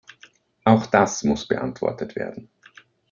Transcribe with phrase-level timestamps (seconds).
[0.63, 2.49] Auch das muss beantwortet werden.